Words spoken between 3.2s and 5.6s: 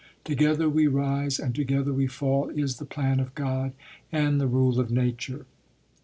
God and the rule of nature.